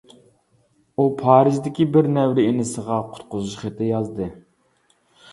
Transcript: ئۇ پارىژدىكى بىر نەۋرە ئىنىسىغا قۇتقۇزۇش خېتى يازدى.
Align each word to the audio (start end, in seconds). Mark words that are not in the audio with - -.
ئۇ 1.01 1.03
پارىژدىكى 1.17 1.85
بىر 1.97 2.09
نەۋرە 2.15 2.45
ئىنىسىغا 2.51 2.97
قۇتقۇزۇش 3.11 3.53
خېتى 3.65 3.91
يازدى. 3.91 4.31